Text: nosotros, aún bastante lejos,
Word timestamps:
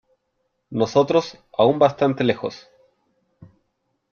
nosotros, 0.71 1.37
aún 1.55 1.77
bastante 1.77 2.23
lejos, 2.23 2.67